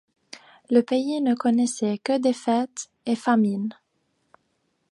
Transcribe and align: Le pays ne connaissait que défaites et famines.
Le 0.71 0.81
pays 0.81 1.21
ne 1.21 1.35
connaissait 1.35 1.99
que 1.99 2.17
défaites 2.17 2.89
et 3.05 3.15
famines. 3.15 3.69